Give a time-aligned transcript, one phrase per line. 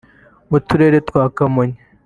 [0.49, 1.79] mu turere twa Kamonyi